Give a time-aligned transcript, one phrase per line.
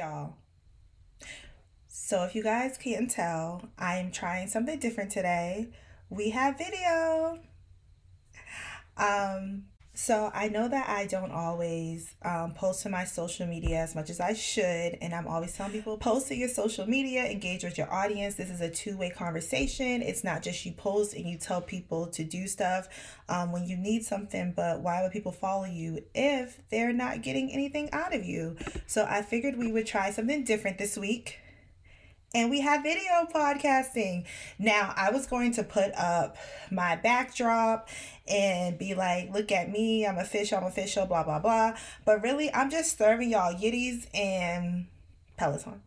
[0.00, 0.34] y'all.
[1.88, 5.68] So, if you guys can't tell, I'm trying something different today.
[6.08, 7.38] We have video.
[8.96, 9.64] Um,
[10.00, 14.08] so I know that I don't always um, post to my social media as much
[14.08, 17.76] as I should, and I'm always telling people post to your social media, engage with
[17.76, 18.34] your audience.
[18.36, 20.00] This is a two way conversation.
[20.00, 22.88] It's not just you post and you tell people to do stuff
[23.28, 27.52] um, when you need something, but why would people follow you if they're not getting
[27.52, 28.56] anything out of you?
[28.86, 31.40] So I figured we would try something different this week
[32.34, 34.24] and we have video podcasting.
[34.58, 36.36] Now, I was going to put up
[36.70, 37.88] my backdrop
[38.28, 41.76] and be like, look at me, I'm official, I'm official, blah, blah, blah.
[42.04, 44.86] But really, I'm just serving y'all Yitties and
[45.36, 45.82] Peloton.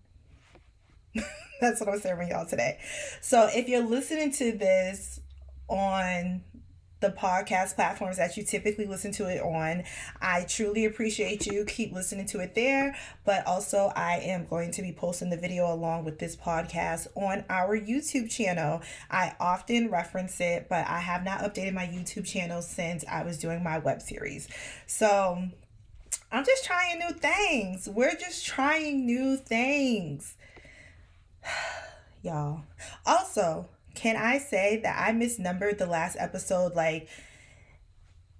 [1.61, 2.77] That's what I'm serving y'all today.
[3.21, 5.21] So if you're listening to this
[5.70, 6.43] on
[7.04, 9.84] the podcast platforms that you typically listen to it on.
[10.21, 11.65] I truly appreciate you.
[11.65, 12.96] Keep listening to it there.
[13.26, 17.43] But also, I am going to be posting the video along with this podcast on
[17.49, 18.81] our YouTube channel.
[19.12, 23.37] I often reference it, but I have not updated my YouTube channel since I was
[23.37, 24.48] doing my web series.
[24.87, 25.49] So,
[26.31, 27.90] I'm just trying new things.
[27.90, 30.35] We're just trying new things.
[32.24, 32.62] Y'all.
[33.05, 36.76] Also, can I say that I misnumbered the last episode?
[36.76, 37.08] Like,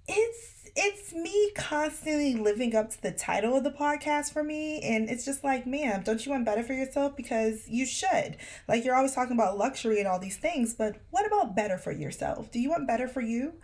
[0.06, 4.80] it's it's me constantly living up to the title of the podcast for me.
[4.80, 7.16] And it's just like ma'am don't you want better for yourself?
[7.16, 8.36] Because you should.
[8.66, 11.92] Like you're always talking about luxury and all these things but what about better for
[11.92, 12.50] yourself?
[12.50, 13.54] Do you want better for you?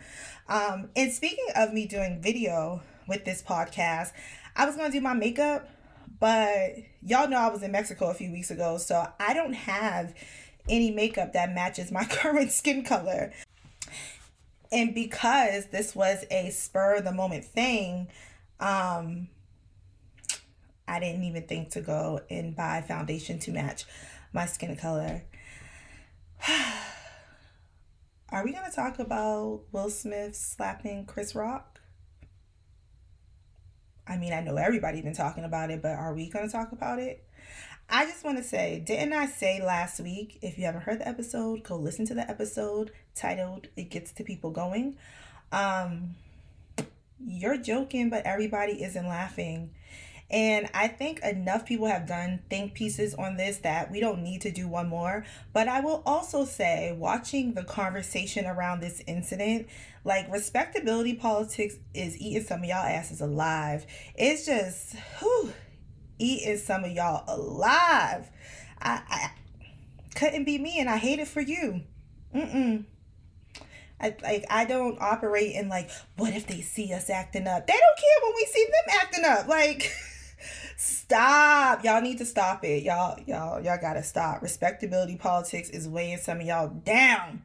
[0.49, 2.81] Um and speaking of me doing video
[3.11, 4.13] with this podcast
[4.55, 5.69] i was to do my makeup
[6.21, 10.15] but y'all know i was in mexico a few weeks ago so i don't have
[10.71, 13.33] any makeup that matches my current skin color.
[14.73, 18.09] And because this was a spur of the moment thing,
[18.61, 19.29] um,
[20.87, 23.85] I didn't even think to go and buy foundation to match
[24.33, 25.25] my skin color.
[28.33, 31.81] Are we going to talk about Will Smith slapping Chris Rock?
[34.07, 36.73] I mean, I know everybody's been talking about it, but are we going to talk
[36.73, 37.25] about it?
[37.93, 40.39] I just want to say, didn't I say last week?
[40.43, 44.23] If you haven't heard the episode, go listen to the episode titled It Gets to
[44.23, 44.97] People Going.
[45.51, 46.15] Um,
[47.19, 49.71] you're joking, but everybody isn't laughing.
[50.31, 54.43] And I think enough people have done think pieces on this that we don't need
[54.43, 55.25] to do one more.
[55.53, 59.67] But I will also say, watching the conversation around this incident,
[60.05, 63.85] like respectability politics is eating some of y'all asses alive.
[64.15, 65.53] It's just, whew,
[66.21, 68.31] eating some of y'all alive.
[68.81, 69.31] I, I
[70.15, 71.83] couldn't be me, and I hate it for you.
[72.35, 72.85] Mm-mm.
[74.01, 77.67] I, like I don't operate in like what if they see us acting up?
[77.67, 79.49] They don't care when we see them acting up.
[79.49, 79.93] Like
[80.77, 81.85] stop.
[81.85, 82.83] Y'all need to stop it.
[82.83, 84.43] Y'all y'all y'all got to stop.
[84.43, 87.43] Respectability politics is weighing some of y'all down.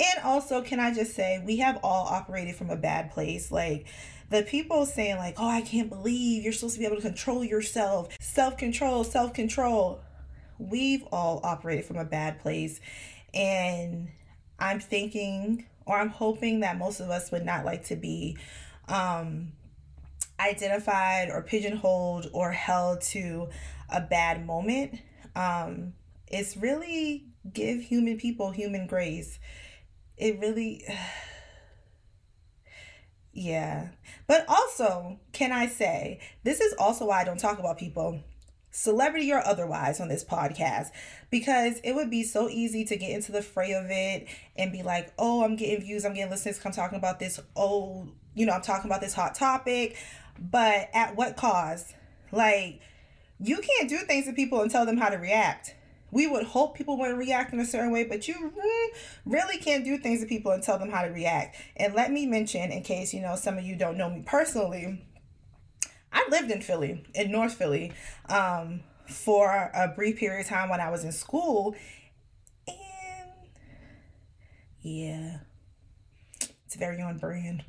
[0.00, 3.50] And also, can I just say we have all operated from a bad place.
[3.50, 3.86] Like
[4.30, 7.44] the people saying like oh i can't believe you're supposed to be able to control
[7.44, 8.08] yourself.
[8.20, 10.00] Self-control self-control.
[10.58, 12.80] We've all operated from a bad place.
[13.32, 14.08] And
[14.58, 18.36] i'm thinking or i'm hoping that most of us would not like to be
[18.88, 19.52] um,
[20.40, 23.48] identified or pigeonholed or held to
[23.90, 24.98] a bad moment.
[25.36, 25.92] Um,
[26.26, 29.38] it's really give human people human grace.
[30.16, 30.84] It really
[33.38, 33.88] yeah.
[34.26, 38.20] But also, can I say, this is also why I don't talk about people,
[38.70, 40.88] celebrity or otherwise, on this podcast,
[41.30, 44.26] because it would be so easy to get into the fray of it
[44.56, 48.08] and be like, oh, I'm getting views, I'm getting listeners, I'm talking about this, oh,
[48.34, 49.96] you know, I'm talking about this hot topic.
[50.38, 51.94] But at what cost?
[52.30, 52.80] Like,
[53.40, 55.74] you can't do things to people and tell them how to react
[56.10, 58.52] we would hope people would react in a certain way, but you
[59.26, 61.56] really can't do things to people and tell them how to react.
[61.76, 65.04] And let me mention, in case you know some of you don't know me personally,
[66.12, 67.92] I lived in Philly, in North Philly,
[68.28, 71.74] um, for a brief period of time when I was in school,
[72.66, 73.30] and
[74.80, 75.38] yeah,
[76.64, 77.64] it's very on brand.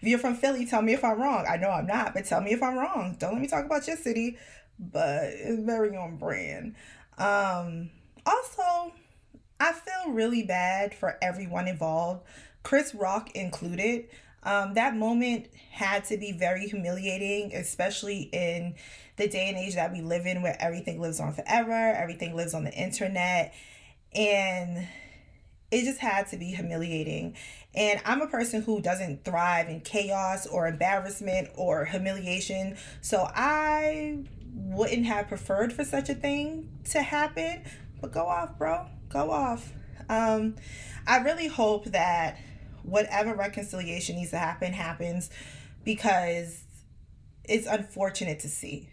[0.00, 1.46] If you're from Philly, tell me if I'm wrong.
[1.48, 3.16] I know I'm not, but tell me if I'm wrong.
[3.18, 4.36] Don't let me talk about your city,
[4.78, 6.74] but it's very on brand.
[7.20, 7.90] Um,
[8.24, 8.92] also,
[9.60, 12.24] I feel really bad for everyone involved,
[12.62, 14.08] Chris Rock included.
[14.42, 18.74] Um, that moment had to be very humiliating, especially in
[19.16, 22.54] the day and age that we live in where everything lives on forever, everything lives
[22.54, 23.52] on the internet.
[24.14, 24.88] And
[25.70, 27.36] it just had to be humiliating.
[27.74, 32.78] And I'm a person who doesn't thrive in chaos or embarrassment or humiliation.
[33.02, 34.24] So I
[34.60, 37.62] wouldn't have preferred for such a thing to happen,
[38.00, 38.86] but go off, bro.
[39.08, 39.72] Go off.
[40.08, 40.56] Um,
[41.06, 42.38] I really hope that
[42.82, 45.30] whatever reconciliation needs to happen happens
[45.84, 46.62] because
[47.44, 48.90] it's unfortunate to see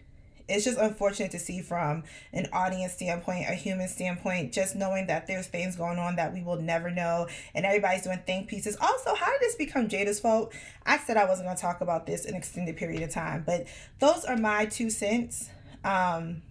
[0.49, 5.27] it's just unfortunate to see from an audience standpoint, a human standpoint, just knowing that
[5.27, 8.77] there's things going on that we will never know and everybody's doing think pieces.
[8.79, 10.53] Also, how did this become Jada's fault?
[10.85, 13.67] I said I wasn't going to talk about this an extended period of time, but
[13.99, 15.49] those are my two cents.
[15.83, 16.41] Um,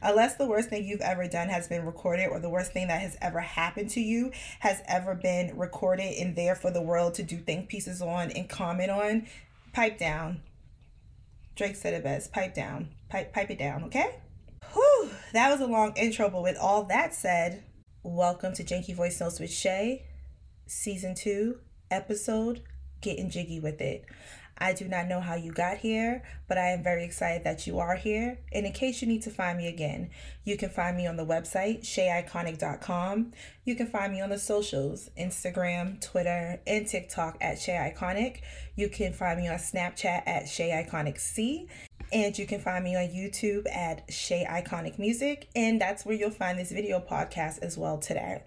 [0.00, 3.00] unless the worst thing you've ever done has been recorded or the worst thing that
[3.00, 7.22] has ever happened to you has ever been recorded and there for the world to
[7.22, 9.26] do think pieces on and comment on,
[9.72, 10.40] pipe down.
[11.54, 12.32] Drake said it best.
[12.32, 12.88] Pipe down.
[13.08, 14.16] Pipe pipe it down, okay?
[14.72, 17.62] Whew, that was a long intro, but with all that said,
[18.02, 20.06] welcome to Janky Voice Notes with Shay,
[20.66, 21.58] season two,
[21.90, 22.62] episode
[23.02, 24.06] Getting Jiggy with It.
[24.58, 27.78] I do not know how you got here, but I am very excited that you
[27.78, 28.38] are here.
[28.52, 30.10] And in case you need to find me again,
[30.44, 33.32] you can find me on the website, cheiconic.com.
[33.64, 38.40] You can find me on the socials, Instagram, Twitter, and TikTok at cheiconic.
[38.76, 41.68] You can find me on Snapchat at cheiconicc.
[42.12, 45.48] And you can find me on YouTube at Che Iconic Music.
[45.56, 48.42] And that's where you'll find this video podcast as well today.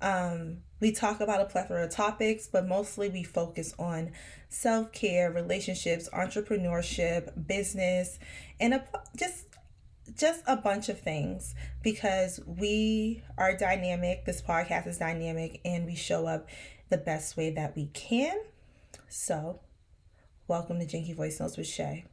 [0.00, 4.12] Um, we talk about a plethora of topics, but mostly we focus on
[4.48, 8.18] self care, relationships, entrepreneurship, business,
[8.60, 8.84] and a,
[9.16, 9.44] just
[10.16, 14.24] just a bunch of things because we are dynamic.
[14.24, 16.48] This podcast is dynamic, and we show up
[16.88, 18.36] the best way that we can.
[19.08, 19.60] So,
[20.46, 22.06] welcome to Janky Voice Notes with Shay.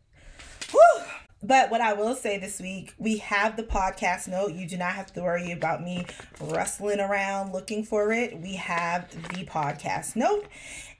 [1.44, 4.54] But what I will say this week, we have the podcast note.
[4.54, 6.06] You do not have to worry about me
[6.40, 8.40] rustling around looking for it.
[8.40, 10.46] We have the podcast note.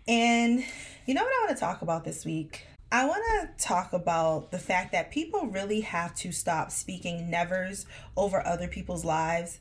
[0.08, 0.64] And
[1.06, 2.68] you know what I want to talk about this week?
[2.92, 7.86] I want to talk about the fact that people really have to stop speaking nevers
[8.16, 9.58] over other people's lives.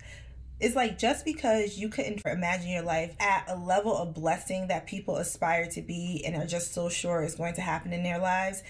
[0.60, 4.86] It's like just because you couldn't imagine your life at a level of blessing that
[4.86, 8.18] people aspire to be and are just so sure is going to happen in their
[8.18, 8.62] lives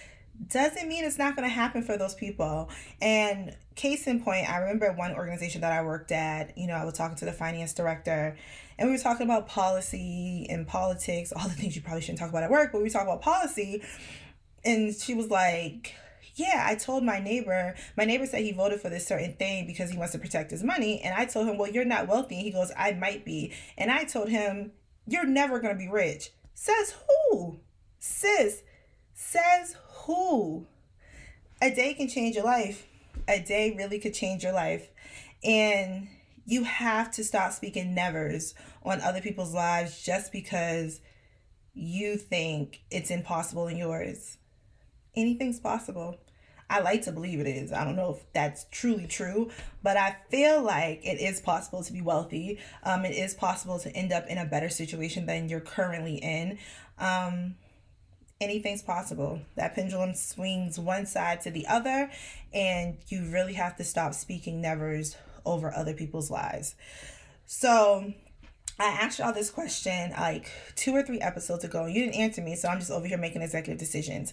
[0.49, 2.69] doesn't mean it's not going to happen for those people.
[3.01, 6.85] And case in point, I remember one organization that I worked at, you know, I
[6.85, 8.37] was talking to the finance director
[8.79, 12.31] and we were talking about policy and politics, all the things you probably shouldn't talk
[12.31, 13.83] about at work, but we talk about policy.
[14.65, 15.95] And she was like,
[16.37, 19.91] yeah, I told my neighbor, my neighbor said he voted for this certain thing because
[19.91, 21.01] he wants to protect his money.
[21.03, 22.37] And I told him, well, you're not wealthy.
[22.37, 23.53] he goes, I might be.
[23.79, 24.73] And I told him,
[25.07, 26.31] you're never going to be rich.
[26.55, 26.95] Says
[27.31, 27.61] who?
[27.99, 28.63] Sis,
[29.13, 30.67] says who?
[31.63, 32.87] A day can change your life.
[33.29, 34.89] A day really could change your life.
[35.43, 36.09] And
[36.47, 41.01] you have to stop speaking nevers on other people's lives just because
[41.73, 44.39] you think it's impossible in yours.
[45.17, 46.19] Anything's possible.
[46.69, 47.73] I like to believe it is.
[47.73, 49.51] I don't know if that's truly true,
[49.83, 52.59] but I feel like it is possible to be wealthy.
[52.83, 56.59] Um, it is possible to end up in a better situation than you're currently in.
[56.99, 57.57] Um,
[58.41, 59.41] anything's possible.
[59.57, 62.11] That pendulum swings one side to the other,
[62.53, 66.75] and you really have to stop speaking nevers over other people's lives.
[67.47, 68.13] So,
[68.79, 72.43] I asked y'all this question like two or three episodes ago, and you didn't answer
[72.43, 74.33] me, so I'm just over here making executive decisions.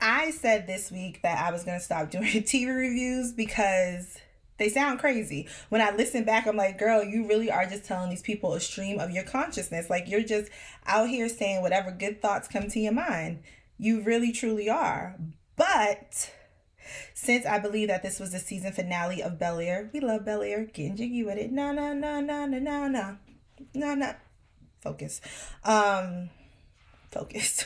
[0.00, 4.18] I said this week that I was going to stop doing TV reviews because
[4.60, 5.48] they sound crazy.
[5.70, 8.60] When I listen back, I'm like, girl, you really are just telling these people a
[8.60, 9.88] stream of your consciousness.
[9.88, 10.50] Like you're just
[10.86, 13.42] out here saying whatever good thoughts come to your mind.
[13.78, 15.18] You really, truly are.
[15.56, 16.30] But
[17.14, 20.42] since I believe that this was the season finale of Bel Air, we love Bel
[20.42, 21.50] Air, getting jiggy with it.
[21.50, 23.16] No, no, no, no, no, no, no.
[23.72, 24.14] No, no.
[24.82, 25.22] Focus.
[25.64, 26.28] Um,
[27.10, 27.64] focus.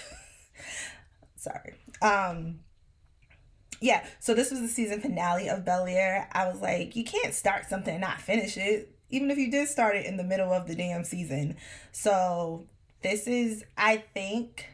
[1.36, 1.74] Sorry.
[2.00, 2.60] Um,
[3.80, 6.28] yeah, so this was the season finale of Bel Air.
[6.32, 9.68] I was like, you can't start something and not finish it, even if you did
[9.68, 11.56] start it in the middle of the damn season.
[11.92, 12.66] So
[13.02, 14.66] this is, I think,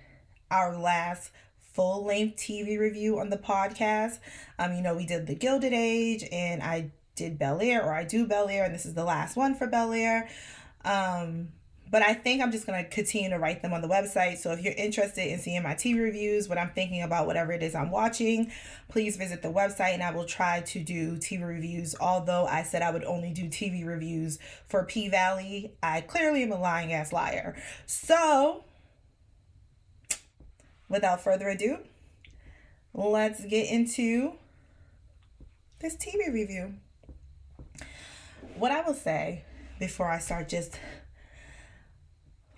[0.51, 1.31] our last
[1.73, 4.19] full length TV review on the podcast.
[4.59, 8.05] Um, you know, we did the Gilded Age, and I did Bel Air, or I
[8.05, 10.29] do Bel Air, and this is the last one for Bel Air.
[10.85, 11.49] Um,
[11.91, 14.39] but I think I'm just going to continue to write them on the website.
[14.39, 17.63] So if you're interested in seeing my TV reviews, what I'm thinking about, whatever it
[17.63, 18.53] is I'm watching,
[18.89, 21.97] please visit the website and I will try to do TV reviews.
[22.01, 26.53] Although I said I would only do TV reviews for P Valley, I clearly am
[26.53, 27.61] a lying ass liar.
[27.87, 28.65] So
[30.89, 31.79] without further ado,
[32.95, 34.35] let's get into
[35.81, 36.75] this TV review.
[38.55, 39.45] What I will say
[39.81, 40.79] before I start just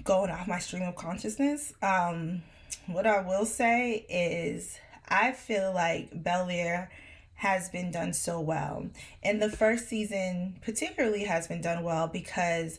[0.05, 1.73] going off my stream of consciousness.
[1.83, 2.43] Um,
[2.87, 4.79] what I will say is
[5.09, 6.91] I feel like Bel Air
[7.35, 8.89] has been done so well.
[9.23, 12.79] And the first season, particularly, has been done well because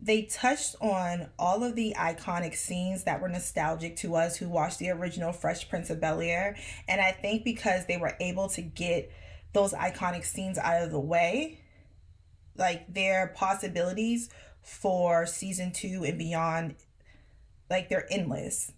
[0.00, 4.80] they touched on all of the iconic scenes that were nostalgic to us who watched
[4.80, 6.56] the original Fresh Prince of Bel Air.
[6.88, 9.12] And I think because they were able to get
[9.52, 11.60] those iconic scenes out of the way,
[12.56, 14.28] like their possibilities
[14.62, 16.76] for season two and beyond,
[17.70, 18.72] like they're endless.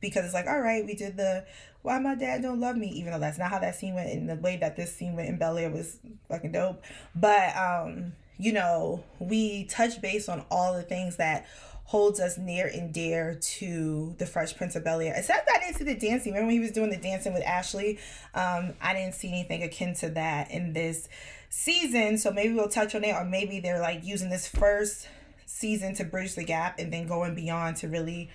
[0.00, 1.44] Because it's like, all right, we did the
[1.82, 4.28] why my dad don't love me, even though that's not how that scene went and
[4.28, 6.82] the way that this scene went in Bel Air was fucking dope.
[7.14, 11.46] But um you know, we touch base on all the things that
[11.84, 15.14] holds us near and dear to the Fresh Prince of Bel Air.
[15.16, 16.32] Except I didn't see the dancing.
[16.32, 17.98] Remember when he was doing the dancing with Ashley?
[18.34, 21.08] Um, I didn't see anything akin to that in this
[21.50, 22.18] season.
[22.18, 25.08] So maybe we'll touch on it, or maybe they're like using this first
[25.46, 28.30] season to bridge the gap and then going beyond to really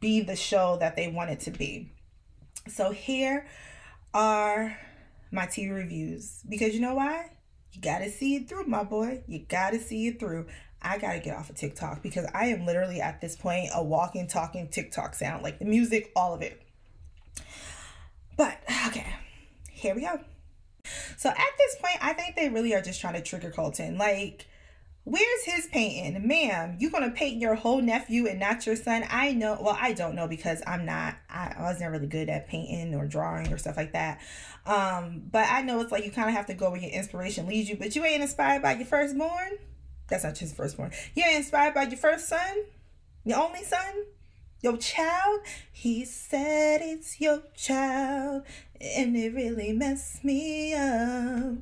[0.00, 1.92] be the show that they want it to be.
[2.68, 3.46] So here
[4.14, 4.76] are
[5.30, 6.42] my TV reviews.
[6.48, 7.30] Because you know why?
[7.72, 9.22] You gotta see it through, my boy.
[9.26, 10.46] You gotta see it through.
[10.82, 14.26] I gotta get off of TikTok because I am literally at this point a walking,
[14.26, 15.42] talking TikTok sound.
[15.42, 16.60] Like the music, all of it.
[18.36, 18.58] But
[18.88, 19.06] okay,
[19.70, 20.20] here we go.
[21.16, 23.96] So at this point, I think they really are just trying to trigger Carlton.
[23.98, 24.46] Like,
[25.04, 26.28] Where's his painting?
[26.28, 29.04] Ma'am, you gonna paint your whole nephew and not your son?
[29.10, 32.46] I know well, I don't know because I'm not I, I wasn't really good at
[32.46, 34.20] painting or drawing or stuff like that.
[34.64, 37.46] Um, but I know it's like you kind of have to go where your inspiration
[37.46, 39.58] leads you, but you ain't inspired by your firstborn.
[40.08, 40.92] That's not just firstborn.
[41.14, 42.64] You ain't inspired by your first son,
[43.24, 44.04] your only son,
[44.60, 45.40] your child.
[45.72, 48.44] He said it's your child,
[48.80, 51.54] and it really messed me up.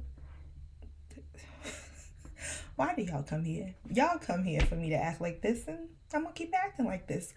[2.77, 3.75] Why do y'all come here?
[3.93, 7.07] Y'all come here for me to act like this, and I'm gonna keep acting like
[7.07, 7.33] this.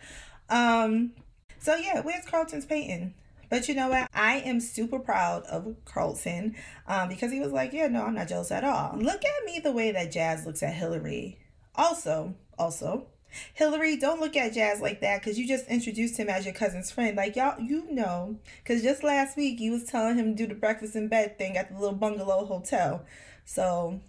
[0.49, 1.11] Um,
[1.59, 3.13] so yeah, where's Carlton's painting?
[3.53, 4.09] But you know what?
[4.15, 6.55] I am super proud of Carlton
[6.87, 8.97] um, because he was like, yeah, no, I'm not jealous at all.
[8.97, 11.37] Look at me the way that Jazz looks at Hilary.
[11.75, 13.05] Also, also,
[13.53, 16.89] Hilary, don't look at Jazz like that because you just introduced him as your cousin's
[16.89, 17.15] friend.
[17.15, 20.59] Like y'all, you know, because just last week you was telling him to do the
[20.59, 23.05] breakfast in bed thing at the little bungalow hotel.
[23.45, 24.01] So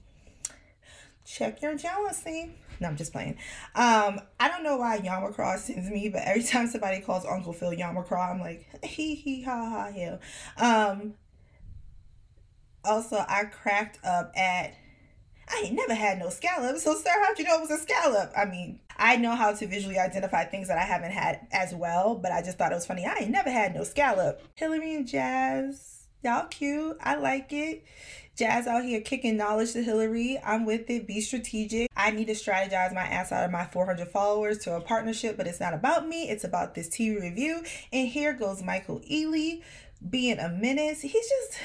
[1.27, 2.53] check your jealousy.
[2.81, 3.37] No, I'm just playing.
[3.75, 7.73] Um, I don't know why Yamacraw sends me, but every time somebody calls Uncle Phil
[7.73, 10.21] Yamacraw, I'm like, hee hee ha ha hell.
[10.59, 11.15] Um,
[12.85, 14.75] also, I cracked up at
[15.49, 16.79] I ain't never had no scallop.
[16.79, 18.33] So, sir, how'd you know it was a scallop?
[18.37, 22.15] I mean, I know how to visually identify things that I haven't had as well,
[22.15, 23.05] but I just thought it was funny.
[23.05, 24.41] I ain't never had no scallop.
[24.55, 26.97] Hilary and Jazz, y'all cute.
[27.01, 27.85] I like it.
[28.37, 30.41] Jazz out here kicking knowledge to Hilary.
[30.45, 31.07] I'm with it.
[31.07, 31.89] Be strategic.
[31.97, 35.47] I need to strategize my ass out of my 400 followers to a partnership, but
[35.47, 36.29] it's not about me.
[36.29, 37.63] It's about this TV review.
[37.93, 39.63] And here goes Michael Ealy
[40.09, 41.03] being a menace.
[41.03, 41.59] He's just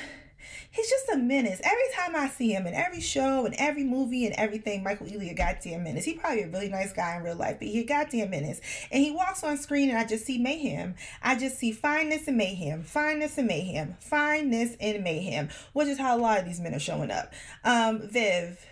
[0.71, 1.59] he's just a menace.
[1.63, 5.31] Every time I see him in every show and every movie and everything, Michael Ealy
[5.31, 6.05] a goddamn menace.
[6.05, 8.61] He probably a really nice guy in real life, but he a goddamn menace.
[8.91, 10.95] And he walks on screen and I just see mayhem.
[11.21, 16.17] I just see fineness and mayhem, fineness and mayhem, fineness and mayhem, which is how
[16.17, 17.33] a lot of these men are showing up.
[17.63, 18.65] Um, Viv,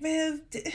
[0.00, 0.40] Viv.
[0.50, 0.72] D-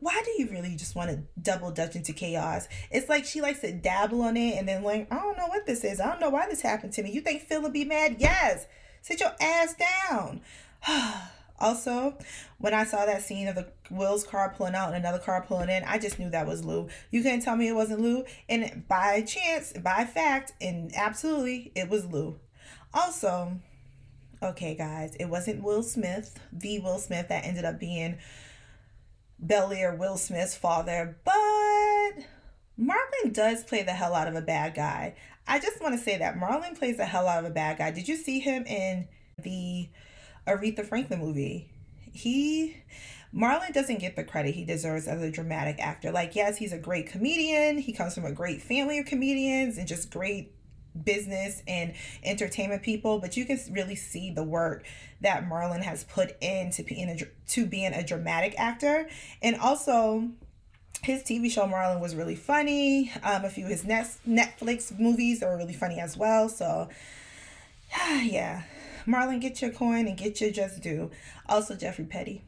[0.00, 2.68] why do you really just want to double dutch into chaos?
[2.90, 5.66] It's like she likes to dabble on it and then like, I don't know what
[5.66, 6.00] this is.
[6.00, 7.10] I don't know why this happened to me.
[7.10, 8.16] You think Phil will be mad?
[8.18, 8.66] Yes.
[9.02, 9.74] Sit your ass
[10.08, 10.40] down.
[11.60, 12.18] also,
[12.58, 15.68] when I saw that scene of the Will's car pulling out and another car pulling
[15.68, 16.88] in, I just knew that was Lou.
[17.10, 18.24] You couldn't tell me it wasn't Lou.
[18.48, 22.38] And by chance, by fact, and absolutely, it was Lou.
[22.92, 23.60] Also,
[24.42, 28.18] okay, guys, it wasn't Will Smith, the Will Smith that ended up being
[29.38, 32.24] Bel or Will Smith's father, but
[32.78, 35.14] Marlon does play the hell out of a bad guy.
[35.46, 37.90] I just want to say that Marlon plays the hell out of a bad guy.
[37.90, 39.88] Did you see him in the
[40.46, 41.70] Aretha Franklin movie?
[42.12, 42.76] He
[43.34, 46.10] Marlon doesn't get the credit he deserves as a dramatic actor.
[46.10, 47.78] Like, yes, he's a great comedian.
[47.78, 50.54] He comes from a great family of comedians and just great
[51.04, 54.84] business and entertainment people, but you can really see the work
[55.20, 57.16] that Marlon has put into being a,
[57.48, 59.08] to being a dramatic actor,
[59.42, 60.28] and also
[61.02, 63.12] his TV show Marlon was really funny.
[63.22, 66.48] Um, a few of his Netflix movies are really funny as well.
[66.48, 66.88] So,
[68.22, 68.62] yeah,
[69.06, 71.10] Marlon, get your coin and get your just due.
[71.48, 72.42] Also, Geoffrey Petty.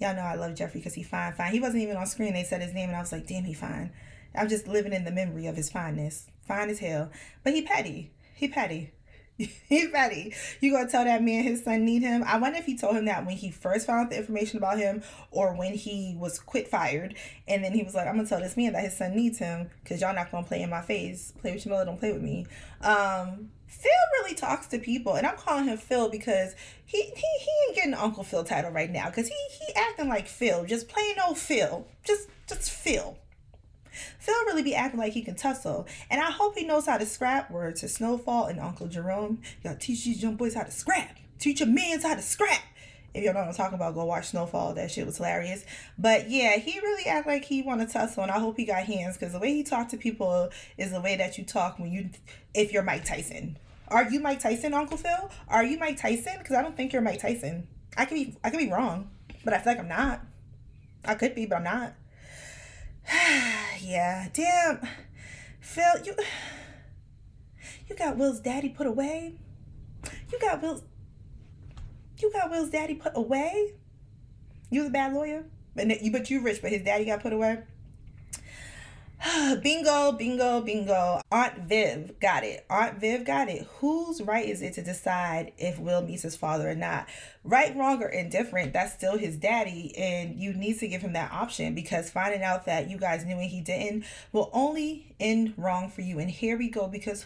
[0.00, 1.52] Y'all know I love Geoffrey because he fine, fine.
[1.52, 2.34] He wasn't even on screen.
[2.34, 3.92] They said his name, and I was like, damn, he fine.
[4.34, 6.26] I'm just living in the memory of his fineness.
[6.46, 7.10] Fine as hell.
[7.42, 8.12] But he petty.
[8.34, 8.92] He petty.
[9.36, 10.32] He's petty.
[10.60, 12.22] You gonna tell that man his son need him?
[12.24, 14.78] I wonder if he told him that when he first found out the information about
[14.78, 17.16] him, or when he was quit fired,
[17.48, 19.70] and then he was like, "I'm gonna tell this man that his son needs him
[19.82, 21.32] because y'all not gonna play in my face.
[21.40, 22.46] Play with your mother, don't play with me."
[22.80, 26.54] Um, Phil really talks to people, and I'm calling him Phil because
[26.86, 30.28] he he, he ain't getting Uncle Phil title right now because he he acting like
[30.28, 33.18] Phil, just plain old Phil, just just Phil.
[34.18, 35.86] Phil really be acting like he can tussle.
[36.10, 37.50] And I hope he knows how to scrap.
[37.50, 39.40] Word to Snowfall and Uncle Jerome.
[39.62, 41.18] Y'all teach these young boys how to scrap.
[41.38, 42.62] Teach your mans how to scrap.
[43.14, 44.74] If y'all know what I'm talking about, go watch Snowfall.
[44.74, 45.64] That shit was hilarious.
[45.96, 48.84] But yeah, he really act like he want to tussle, and I hope he got
[48.84, 51.92] hands because the way he talk to people is the way that you talk when
[51.92, 52.10] you,
[52.54, 53.56] if you're Mike Tyson.
[53.86, 55.30] Are you Mike Tyson, Uncle Phil?
[55.46, 56.34] Are you Mike Tyson?
[56.38, 57.68] Because I don't think you're Mike Tyson.
[57.96, 59.10] I could be, I could be wrong,
[59.44, 60.20] but I feel like I'm not.
[61.04, 61.94] I could be, but I'm not.
[63.80, 64.80] yeah, damn.
[65.60, 66.14] Phil, you
[67.88, 69.34] you got Will's daddy put away.
[70.32, 70.82] You got Will's
[72.18, 73.74] you got Will's daddy put away.
[74.70, 75.44] You was a bad lawyer,
[75.74, 77.62] but you but you rich, but his daddy got put away.
[79.62, 81.20] bingo, bingo, bingo.
[81.32, 82.66] Aunt Viv got it.
[82.68, 83.66] Aunt Viv got it.
[83.78, 87.08] Whose right is it to decide if Will meets his father or not?
[87.42, 91.32] Right, wrong, or indifferent, that's still his daddy, and you need to give him that
[91.32, 95.88] option because finding out that you guys knew and he didn't will only end wrong
[95.88, 96.18] for you.
[96.18, 97.24] And here we go because,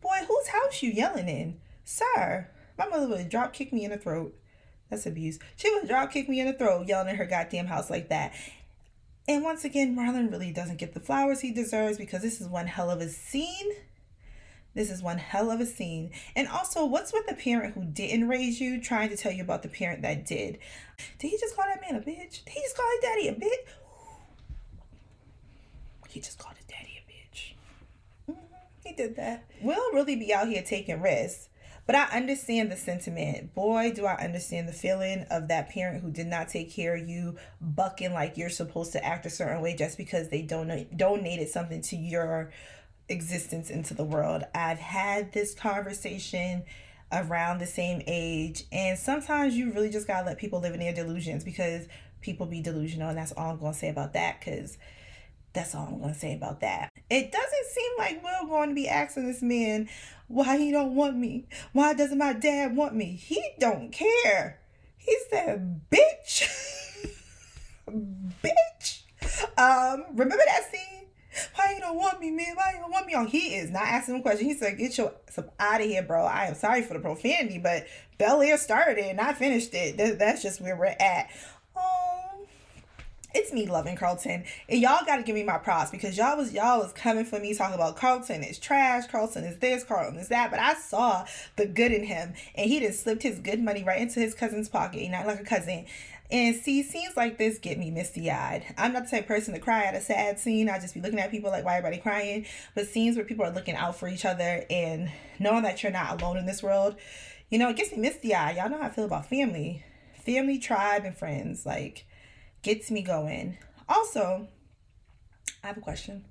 [0.00, 1.58] boy, whose house you yelling in?
[1.84, 2.48] Sir,
[2.78, 4.34] my mother would drop kick me in the throat.
[4.88, 5.40] That's abuse.
[5.56, 8.34] She would drop kick me in the throat yelling in her goddamn house like that.
[9.26, 12.66] And once again, Marlon really doesn't get the flowers he deserves because this is one
[12.66, 13.72] hell of a scene.
[14.74, 16.10] This is one hell of a scene.
[16.34, 19.62] And also, what's with the parent who didn't raise you trying to tell you about
[19.62, 20.58] the parent that did?
[21.18, 22.44] Did he just call that man a bitch?
[22.44, 23.70] Did he just call his daddy a bitch?
[26.08, 27.54] He just called his daddy a bitch.
[28.30, 28.42] Mm-hmm.
[28.84, 29.44] He did that.
[29.62, 31.48] We'll really be out here taking risks.
[31.86, 33.54] But I understand the sentiment.
[33.54, 37.06] Boy, do I understand the feeling of that parent who did not take care of
[37.08, 41.48] you, bucking like you're supposed to act a certain way just because they donate donated
[41.48, 42.50] something to your
[43.08, 44.44] existence into the world.
[44.54, 46.64] I've had this conversation
[47.12, 50.94] around the same age, and sometimes you really just gotta let people live in their
[50.94, 51.86] delusions because
[52.22, 54.40] people be delusional, and that's all I'm gonna say about that.
[54.40, 54.78] Because
[55.54, 56.90] that's all I'm gonna say about that.
[57.08, 59.88] It doesn't seem like Will going to be asking this man
[60.26, 61.46] why he don't want me.
[61.72, 63.16] Why doesn't my dad want me?
[63.16, 64.60] He don't care.
[64.96, 66.48] He said, "Bitch,
[67.88, 69.02] bitch."
[69.56, 71.06] Um, remember that scene?
[71.54, 72.54] Why you don't want me, man?
[72.54, 73.14] Why you don't want me?
[73.16, 74.46] Oh, he is not asking him question.
[74.46, 77.58] He said, "Get your some out of here, bro." I am sorry for the profanity,
[77.58, 77.86] but
[78.18, 80.18] Bel Air started and I finished it.
[80.18, 81.30] That's just where we're at.
[81.76, 82.13] Oh,
[83.34, 84.44] it's me loving Carlton.
[84.68, 87.54] And y'all gotta give me my props because y'all was y'all was coming for me
[87.54, 90.50] talking about Carlton is trash, Carlton is this, Carlton is that.
[90.50, 94.00] But I saw the good in him and he just slipped his good money right
[94.00, 95.86] into his cousin's pocket, not like a cousin.
[96.30, 98.64] And see, scenes like this get me misty eyed.
[98.78, 100.70] I'm not the type of person to cry at a sad scene.
[100.70, 102.46] I just be looking at people like, why everybody crying?
[102.74, 106.20] But scenes where people are looking out for each other and knowing that you're not
[106.20, 106.96] alone in this world,
[107.50, 108.56] you know, it gets me misty eyed.
[108.56, 109.84] Y'all know how I feel about family,
[110.24, 111.66] family, tribe, and friends.
[111.66, 112.06] Like,
[112.64, 113.58] gets me going.
[113.88, 114.48] Also,
[115.62, 116.24] I have a question.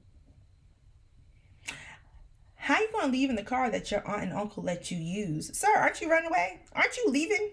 [2.55, 5.55] How you gonna leave in the car that your aunt and uncle let you use?
[5.57, 6.59] Sir, aren't you running away?
[6.73, 7.51] Aren't you leaving?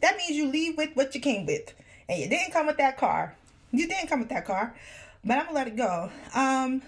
[0.00, 1.72] That means you leave with what you came with.
[2.08, 3.36] And you didn't come with that car.
[3.70, 4.74] You didn't come with that car.
[5.24, 6.10] But I'm gonna let it go.
[6.34, 6.82] Um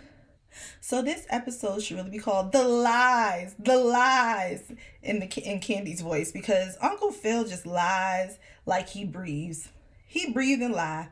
[0.81, 6.01] so this episode should really be called "The Lies," the lies in the in Candy's
[6.01, 9.69] voice because Uncle Phil just lies like he breathes.
[10.13, 11.09] He breathe and lie.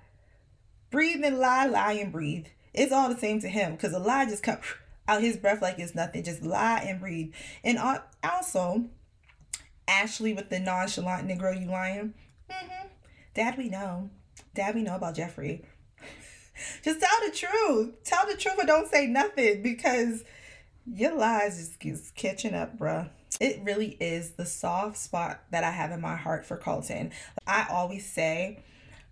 [0.91, 2.49] Breathe and lie, lie and breathe.
[2.75, 4.63] It's all the same to him because a lie just comes
[5.09, 6.23] out his breath like it's nothing.
[6.23, 7.33] Just lie and breathe.
[7.65, 7.79] And
[8.23, 8.91] also,
[9.89, 12.13] Ashley with the nonchalant Negro, you lying.
[12.51, 12.89] Mm-hmm.
[13.33, 14.11] Dad, we know.
[14.55, 15.65] Dad, we know about Geoffrey.
[16.85, 18.05] just tell the truth.
[18.05, 20.25] Tell the truth or don't say nothing because
[20.87, 23.09] your lies just keeps catching up, bruh.
[23.41, 27.13] It really is the soft spot that I have in my heart for Carlton.
[27.47, 28.63] I always say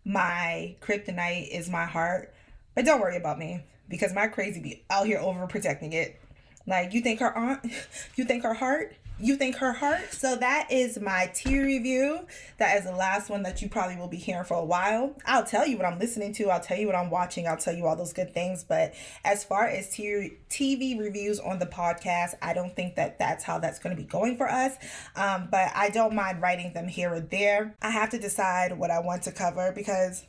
[0.08, 2.32] my kryptonite is my heart.
[2.74, 6.18] But don't worry about me because my crazy be out here overprotecting it.
[6.66, 7.60] Like you think her aunt,
[8.16, 10.12] you think her heart, you think her heart.
[10.12, 12.26] So that is my tea review.
[12.58, 15.16] That is the last one that you probably will be hearing for a while.
[15.26, 16.50] I'll tell you what I'm listening to.
[16.50, 17.46] I'll tell you what I'm watching.
[17.46, 18.64] I'll tell you all those good things.
[18.64, 23.58] But as far as TV reviews on the podcast, I don't think that that's how
[23.58, 24.76] that's going to be going for us.
[25.16, 27.74] Um, but I don't mind writing them here or there.
[27.82, 30.24] I have to decide what I want to cover because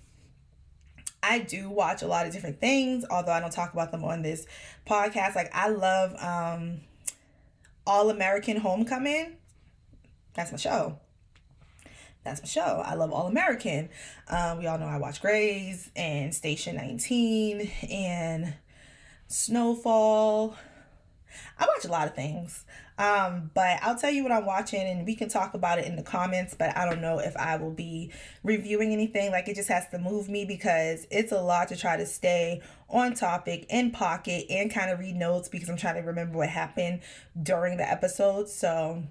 [1.22, 4.22] I do watch a lot of different things, although I don't talk about them on
[4.22, 4.48] this
[4.88, 5.36] podcast.
[5.36, 6.82] Like I love um
[7.90, 9.36] all American Homecoming.
[10.36, 11.00] That's my show.
[12.24, 12.84] That's my show.
[12.86, 13.90] I love All American.
[14.28, 18.54] Um, we all know I watch Grey's and Station 19 and
[19.28, 20.56] Snowfall.
[21.58, 22.66] I watch a lot of things.
[22.98, 25.96] Um, but I'll tell you what I'm watching and we can talk about it in
[25.96, 28.12] the comments, but I don't know if I will be
[28.44, 29.32] reviewing anything.
[29.32, 32.62] Like it just has to move me because it's a lot to try to stay
[32.90, 36.50] on topic, in pocket, and kind of read notes because I'm trying to remember what
[36.50, 37.00] happened
[37.42, 38.50] during the episode.
[38.50, 39.04] So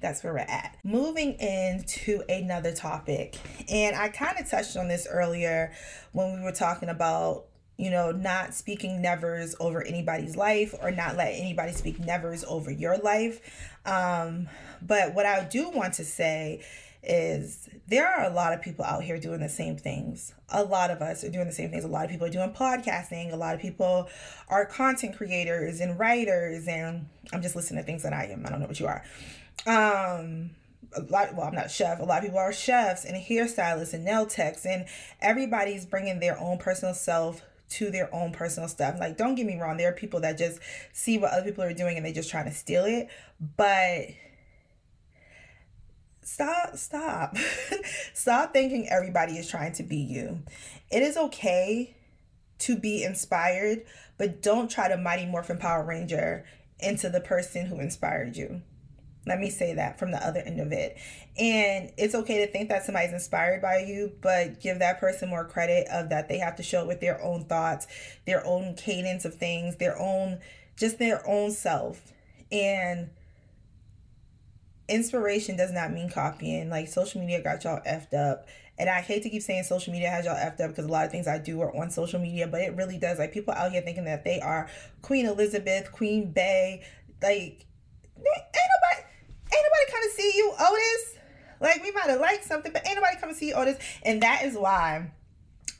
[0.00, 0.78] that's where we're at.
[0.84, 3.36] Moving into another topic,
[3.68, 5.72] and I kind of touched on this earlier
[6.12, 7.46] when we were talking about
[7.82, 12.70] you know, not speaking nevers over anybody's life or not let anybody speak nevers over
[12.70, 13.40] your life.
[13.84, 14.48] Um,
[14.80, 16.62] but what I do want to say
[17.02, 20.32] is there are a lot of people out here doing the same things.
[20.50, 21.82] A lot of us are doing the same things.
[21.82, 23.32] A lot of people are doing podcasting.
[23.32, 24.08] A lot of people
[24.46, 26.68] are content creators and writers.
[26.68, 28.46] And I'm just listening to things that I am.
[28.46, 29.02] I don't know what you are.
[29.66, 30.50] Um,
[30.94, 33.94] a lot well i'm not a chef a lot of people are chefs and hairstylists
[33.94, 34.84] and nail techs and
[35.22, 37.40] everybody's bringing their own personal self
[37.72, 38.98] to their own personal stuff.
[38.98, 40.60] Like, don't get me wrong, there are people that just
[40.92, 43.08] see what other people are doing and they just trying to steal it.
[43.56, 44.08] But
[46.22, 47.36] stop, stop.
[48.14, 50.42] stop thinking everybody is trying to be you.
[50.90, 51.96] It is okay
[52.60, 53.82] to be inspired,
[54.18, 56.44] but don't try to Mighty Morphin Power Ranger
[56.78, 58.62] into the person who inspired you.
[59.26, 60.96] Let me say that from the other end of it.
[61.38, 65.44] And it's okay to think that somebody's inspired by you, but give that person more
[65.44, 67.86] credit of that they have to show it with their own thoughts,
[68.26, 70.40] their own cadence of things, their own
[70.76, 72.12] just their own self.
[72.50, 73.10] And
[74.88, 76.68] inspiration does not mean copying.
[76.68, 78.46] Like social media got y'all effed up.
[78.78, 81.04] And I hate to keep saying social media has y'all effed up because a lot
[81.04, 83.18] of things I do are on social media, but it really does.
[83.18, 84.68] Like people out here thinking that they are
[85.02, 86.82] Queen Elizabeth, Queen Bey,
[87.22, 87.66] like
[88.16, 89.02] nobody
[89.54, 91.14] ain't nobody come to see you, Otis.
[91.60, 93.78] Like we might have liked something, but ain't nobody come to see you, Otis.
[94.04, 95.10] And that is why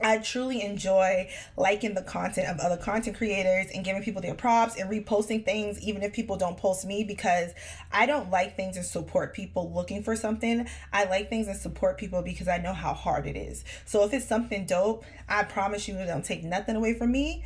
[0.02, 4.76] I truly enjoy liking the content of other content creators and giving people their props
[4.76, 7.52] and reposting things, even if people don't post me, because
[7.92, 10.66] I don't like things and support people looking for something.
[10.92, 13.64] I like things and support people because I know how hard it is.
[13.84, 17.44] So if it's something dope, I promise you it don't take nothing away from me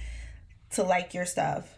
[0.70, 1.74] to like your stuff.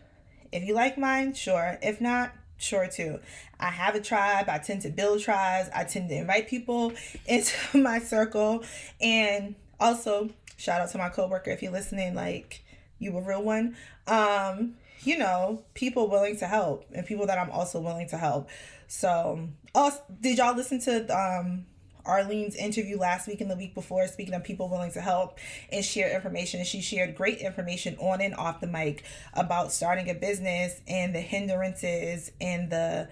[0.52, 1.78] If you like mine, sure.
[1.82, 3.20] If not, sure too.
[3.58, 4.48] I have a tribe.
[4.48, 5.70] I tend to build tribes.
[5.74, 6.92] I tend to invite people
[7.26, 8.64] into my circle.
[9.00, 12.62] And also, shout out to my coworker if you're listening, like
[12.98, 13.76] you a real one.
[14.06, 18.48] Um, you know, people willing to help and people that I'm also willing to help.
[18.88, 21.66] So, oh, did y'all listen to um
[22.08, 25.38] Arlene's interview last week and the week before, speaking of people willing to help
[25.70, 26.60] and share information.
[26.60, 31.14] And she shared great information on and off the mic about starting a business and
[31.14, 33.08] the hindrances and the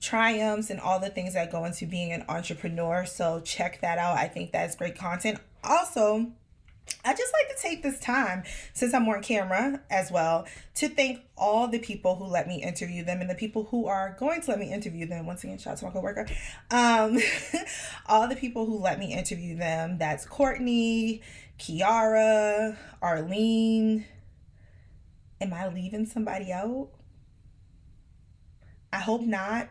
[0.00, 3.06] triumphs and all the things that go into being an entrepreneur.
[3.06, 4.16] So check that out.
[4.16, 5.40] I think that's great content.
[5.64, 6.32] Also,
[7.04, 10.46] I just like to take this time, since I'm on camera as well,
[10.76, 14.16] to thank all the people who let me interview them and the people who are
[14.18, 15.26] going to let me interview them.
[15.26, 16.26] Once again, shout out to my coworker.
[16.70, 17.18] Um,
[18.06, 19.98] all the people who let me interview them.
[19.98, 21.22] That's Courtney,
[21.58, 24.04] Kiara, Arlene.
[25.40, 26.88] Am I leaving somebody out?
[28.92, 29.68] I hope not.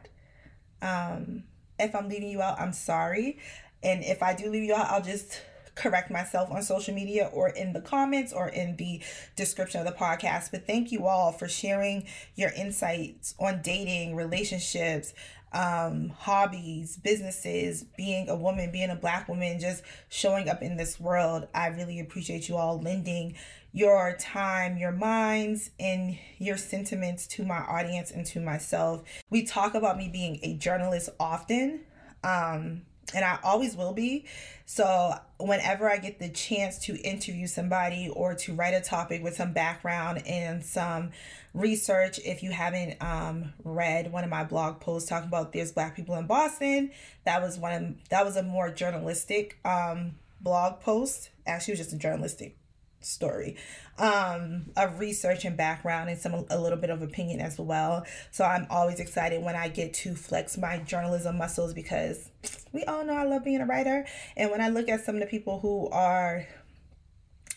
[0.82, 1.44] Um,
[1.80, 3.40] if I'm leaving you out, I'm sorry.
[3.84, 5.42] And if I do leave you out, I'll just
[5.76, 9.02] correct myself on social media or in the comments or in the
[9.36, 10.52] description of the podcast.
[10.52, 15.14] But thank you all for sharing your insights on dating, relationships,
[15.56, 21.00] um, hobbies, businesses, being a woman, being a black woman, just showing up in this
[21.00, 21.48] world.
[21.54, 23.36] I really appreciate you all lending
[23.72, 29.04] your time, your minds, and your sentiments to my audience and to myself.
[29.30, 31.82] We talk about me being a journalist often.
[32.24, 34.26] Um, and I always will be.
[34.66, 39.36] So, whenever I get the chance to interview somebody or to write a topic with
[39.36, 41.12] some background and some
[41.54, 45.96] research, if you haven't um, read one of my blog posts talking about there's black
[45.96, 46.92] people in Boston,
[47.26, 51.30] that was one of that was a more journalistic um, blog post.
[51.46, 52.58] Actually, was just a journalistic
[53.06, 53.56] story
[53.98, 58.06] um of research and background and some a little bit of opinion as well.
[58.32, 62.30] So i'm always excited when i get to flex my journalism muscles because
[62.72, 64.06] we all know i love being a writer.
[64.36, 66.48] And when i look at some of the people who are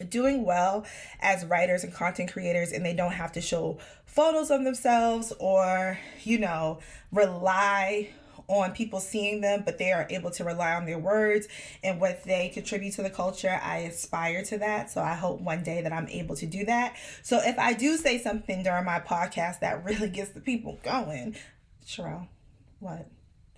[0.09, 0.87] doing well
[1.21, 5.99] as writers and content creators and they don't have to show photos of themselves or
[6.23, 6.79] you know
[7.13, 8.09] rely
[8.49, 11.47] on people seeing them, but they are able to rely on their words
[11.85, 13.61] and what they contribute to the culture.
[13.63, 14.91] I aspire to that.
[14.91, 16.97] So I hope one day that I'm able to do that.
[17.23, 21.37] So if I do say something during my podcast that really gets the people going,
[21.87, 22.27] Sherelle,
[22.81, 23.07] what?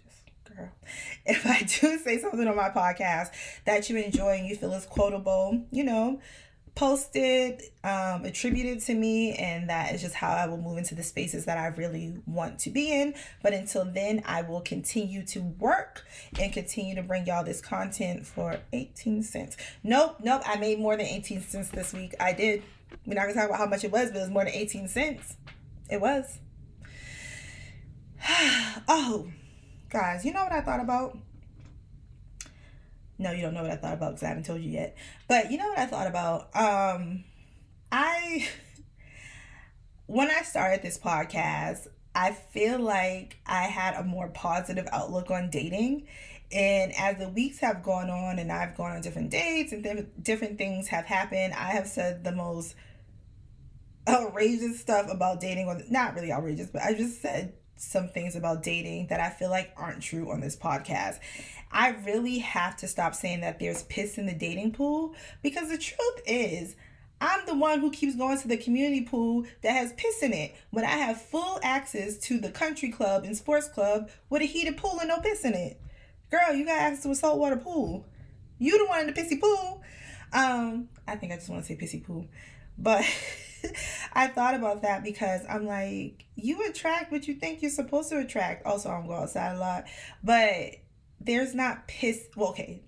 [0.05, 0.71] Just girl.
[1.27, 3.31] If I do say something on my podcast
[3.65, 6.21] that you enjoy and you feel is quotable, you know,
[6.75, 11.03] posted, um, attributed to me, and that is just how I will move into the
[11.03, 13.15] spaces that I really want to be in.
[13.43, 16.07] But until then, I will continue to work
[16.39, 19.57] and continue to bring y'all this content for 18 cents.
[19.83, 22.15] Nope, nope, I made more than 18 cents this week.
[22.21, 22.63] I did.
[23.07, 24.89] We're not gonna talk about how much it was, but it was more than 18
[24.89, 25.37] cents.
[25.91, 26.39] It was.
[28.89, 29.29] oh,
[29.89, 31.19] guys, you know what I thought about?
[33.21, 34.97] No, you don't know what I thought about because I haven't told you yet.
[35.29, 36.57] But you know what I thought about?
[36.57, 37.25] Um,
[37.93, 38.49] I
[40.07, 45.51] when I started this podcast, I feel like I had a more positive outlook on
[45.51, 46.09] dating.
[46.51, 50.07] And as the weeks have gone on and I've gone on different dates and th-
[50.23, 52.75] different things have happened, I have said the most
[54.09, 55.67] outrageous stuff about dating.
[55.67, 59.49] Or not really outrageous, but I just said some things about dating that I feel
[59.49, 61.19] like aren't true on this podcast.
[61.73, 65.79] I really have to stop saying that there's piss in the dating pool because the
[65.79, 66.77] truth is,
[67.23, 70.55] I'm the one who keeps going to the community pool that has piss in it
[70.71, 74.77] when I have full access to the country club and sports club with a heated
[74.77, 75.81] pool and no piss in it.
[76.31, 78.07] Girl, you got access to a saltwater pool.
[78.59, 79.83] You the one in the pissy pool.
[80.33, 82.27] Um, I think I just want to say pissy pool.
[82.81, 83.05] But
[84.13, 88.19] I thought about that because I'm like, you attract what you think you're supposed to
[88.19, 88.67] attract.
[88.67, 89.85] Also, I'm going outside a lot.
[90.25, 90.77] But
[91.21, 92.27] there's not piss.
[92.35, 92.81] Well, okay,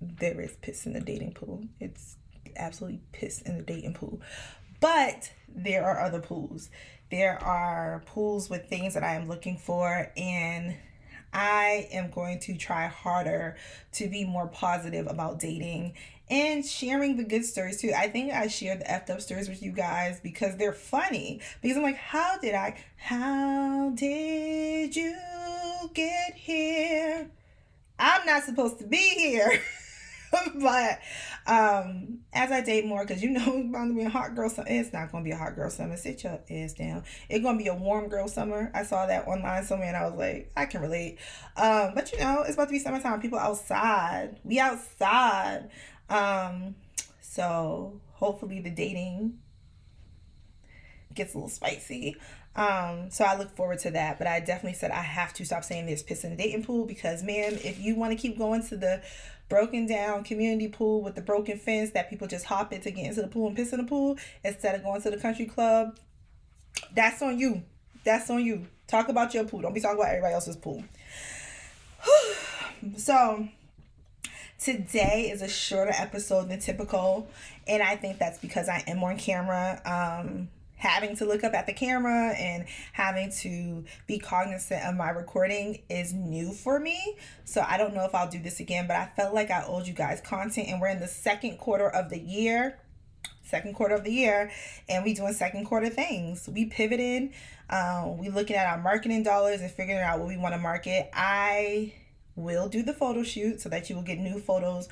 [0.00, 1.64] there is piss in the dating pool.
[1.80, 2.16] It's
[2.56, 4.20] absolutely piss in the dating pool.
[4.80, 6.70] But there are other pools.
[7.10, 10.74] There are pools with things that I am looking for, and
[11.32, 13.56] I am going to try harder
[13.92, 15.94] to be more positive about dating
[16.30, 17.92] and sharing the good stories too.
[17.94, 21.40] I think I share the effed up stories with you guys because they're funny.
[21.60, 25.16] Because I'm like, how did I, how did you
[25.92, 27.30] get here?
[27.98, 29.60] I'm not supposed to be here.
[30.56, 31.00] but
[31.46, 34.50] um as I date more, because you know it's going to be a hot girl
[34.50, 34.66] summer.
[34.68, 35.96] It's not gonna be a hot girl summer.
[35.96, 37.04] Sit your ass down.
[37.28, 38.70] It's gonna be a warm girl summer.
[38.74, 41.18] I saw that online somewhere and I was like, I can relate.
[41.56, 43.20] Um, but you know, it's about to be summertime.
[43.20, 44.40] People outside.
[44.42, 45.70] We outside.
[46.08, 46.74] Um,
[47.20, 49.38] so hopefully the dating
[51.14, 52.16] gets a little spicy.
[52.56, 54.18] Um, so I look forward to that.
[54.18, 56.86] But I definitely said I have to stop saying there's piss in the dating pool
[56.86, 59.02] because man, if you want to keep going to the
[59.48, 63.06] broken down community pool with the broken fence that people just hop in to get
[63.06, 65.98] into the pool and piss in the pool instead of going to the country club,
[66.94, 67.62] that's on you.
[68.04, 68.66] That's on you.
[68.86, 69.60] Talk about your pool.
[69.62, 70.84] Don't be talking about everybody else's pool.
[72.96, 73.48] so
[74.64, 77.28] Today is a shorter episode than typical,
[77.66, 79.78] and I think that's because I am on camera.
[79.84, 85.10] Um, having to look up at the camera and having to be cognizant of my
[85.10, 87.18] recording is new for me.
[87.44, 89.86] So I don't know if I'll do this again, but I felt like I owed
[89.86, 92.78] you guys content, and we're in the second quarter of the year
[93.42, 94.50] second quarter of the year
[94.88, 97.28] and we doing second quarter things we pivoted
[97.68, 101.10] um, we looking at our marketing dollars and figuring out what we want to market
[101.12, 101.92] i
[102.36, 104.88] will do the photo shoot so that you will get new photos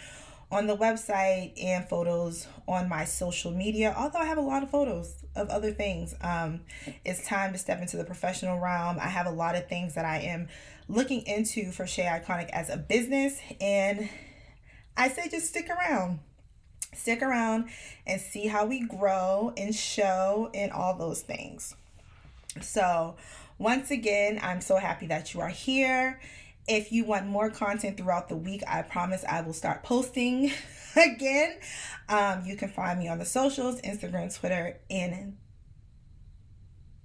[0.52, 3.94] on the website and photos on my social media.
[3.96, 6.60] Although I have a lot of photos of other things, um,
[7.06, 8.98] it's time to step into the professional realm.
[9.00, 10.48] I have a lot of things that I am
[10.88, 14.10] looking into for Che Iconic as a business, and
[14.94, 16.20] I say just stick around.
[16.94, 17.70] Stick around
[18.06, 21.74] and see how we grow and show and all those things.
[22.60, 23.16] So,
[23.56, 26.20] once again, I'm so happy that you are here
[26.68, 30.52] if you want more content throughout the week, I promise I will start posting
[30.96, 31.56] again.
[32.08, 35.36] Um, you can find me on the socials Instagram, Twitter, and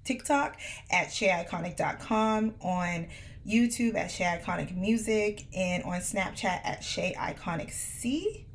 [0.03, 0.57] TikTok
[0.91, 3.07] at CheIconic.com, on
[3.47, 8.45] YouTube at Che Iconic Music, and on Snapchat at Che Iconic C.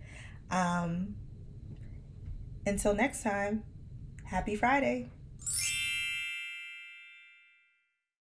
[0.50, 1.16] Um,
[2.66, 3.64] until next time,
[4.24, 5.10] happy Friday.